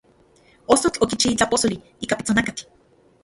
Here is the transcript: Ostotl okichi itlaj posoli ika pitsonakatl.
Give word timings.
Ostotl 0.75 1.03
okichi 1.07 1.33
itlaj 1.35 1.49
posoli 1.53 1.77
ika 2.07 2.17
pitsonakatl. 2.23 2.67